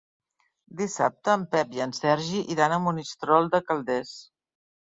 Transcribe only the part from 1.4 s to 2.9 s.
Pep i en Sergi iran a